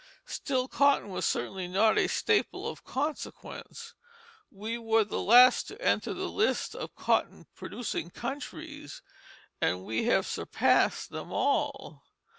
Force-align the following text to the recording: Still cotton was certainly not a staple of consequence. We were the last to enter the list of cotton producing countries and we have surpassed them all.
Still 0.25 0.67
cotton 0.67 1.09
was 1.11 1.25
certainly 1.27 1.67
not 1.67 1.95
a 1.95 2.07
staple 2.07 2.67
of 2.67 2.83
consequence. 2.83 3.93
We 4.49 4.79
were 4.79 5.03
the 5.03 5.21
last 5.21 5.67
to 5.67 5.79
enter 5.79 6.11
the 6.11 6.27
list 6.27 6.73
of 6.73 6.95
cotton 6.95 7.45
producing 7.53 8.09
countries 8.09 9.03
and 9.61 9.85
we 9.85 10.05
have 10.05 10.25
surpassed 10.25 11.11
them 11.11 11.31
all. 11.31 12.01